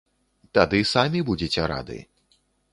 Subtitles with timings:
[0.57, 1.99] Тады самі будзеце рады.